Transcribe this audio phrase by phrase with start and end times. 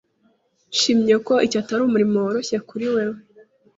[0.73, 3.19] Nshimye ko iki atari umurimo woroshye kuri wewe.